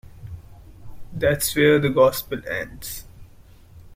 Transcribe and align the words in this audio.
That's 1.13 1.55
where 1.55 1.77
the 1.77 1.91
Gospel 1.91 2.41
ends. 2.49 3.05